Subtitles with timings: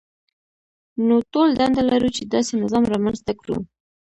[1.07, 3.57] نو ټول دنده لرو چې داسې نظام رامنځته کړو.